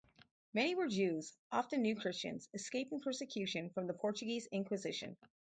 Many 0.55 0.73
were 0.73 0.87
Jews, 0.87 1.35
often 1.51 1.83
New 1.83 1.95
Christians, 1.95 2.49
escaping 2.55 3.01
persecution 3.01 3.69
from 3.69 3.85
the 3.85 3.93
Portuguese 3.93 4.47
Inquisition. 4.47 5.15